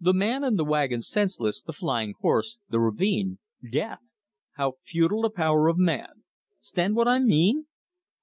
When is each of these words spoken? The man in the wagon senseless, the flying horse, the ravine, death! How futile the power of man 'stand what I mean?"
The 0.00 0.14
man 0.14 0.44
in 0.44 0.56
the 0.56 0.64
wagon 0.64 1.02
senseless, 1.02 1.60
the 1.60 1.74
flying 1.74 2.14
horse, 2.22 2.56
the 2.70 2.80
ravine, 2.80 3.38
death! 3.70 3.98
How 4.54 4.76
futile 4.82 5.20
the 5.20 5.28
power 5.30 5.68
of 5.68 5.76
man 5.76 6.24
'stand 6.62 6.96
what 6.96 7.06
I 7.06 7.18
mean?" 7.18 7.66